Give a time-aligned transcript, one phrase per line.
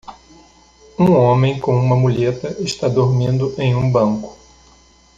[0.97, 4.35] Um homem com uma muleta está dormindo em um banco.